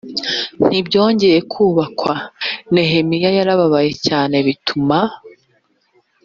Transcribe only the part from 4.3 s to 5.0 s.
bituma